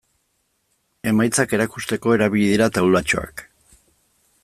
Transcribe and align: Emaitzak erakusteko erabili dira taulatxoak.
Emaitzak 1.11 1.53
erakusteko 1.57 2.17
erabili 2.17 2.51
dira 2.55 2.71
taulatxoak. 2.79 3.49